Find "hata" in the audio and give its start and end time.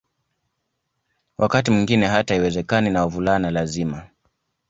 2.07-2.33